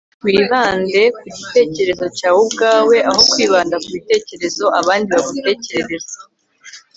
wibande 0.25 1.01
ku 1.17 1.25
gitekerezo 1.37 2.05
cyawe 2.17 2.39
ubwawe 2.45 2.95
aho 3.09 3.21
kwibanda 3.31 3.75
ku 3.83 3.89
bitekerezo 3.95 4.65
abandi 4.79 5.07
bagutekereza 5.15 6.15